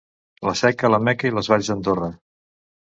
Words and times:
La 0.49 0.53
Seca, 0.61 0.91
la 0.95 1.01
Meca 1.09 1.31
i 1.31 1.37
les 1.37 1.53
Valls 1.55 1.73
d'Andorra. 1.75 2.13